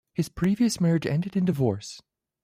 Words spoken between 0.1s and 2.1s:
His previous marriage ended in divorce.